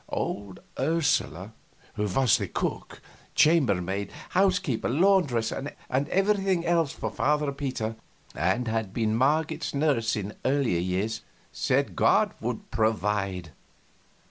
Old 0.09 0.61
Ursula, 0.79 1.51
who 1.93 2.07
was 2.07 2.41
cook, 2.55 3.03
chambermaid, 3.35 4.11
housekeeper, 4.29 4.89
laundress, 4.89 5.51
and 5.51 5.75
everything 6.07 6.65
else 6.65 6.91
for 6.91 7.11
Father 7.11 7.51
Peter, 7.51 7.95
and 8.33 8.67
had 8.67 8.95
been 8.95 9.15
Marget's 9.15 9.75
nurse 9.75 10.15
in 10.15 10.33
earlier 10.43 10.79
years, 10.79 11.21
said 11.51 11.95
God 11.95 12.31
would 12.41 12.71
provide. 12.71 13.51